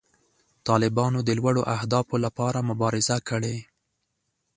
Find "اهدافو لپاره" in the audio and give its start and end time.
1.75-2.65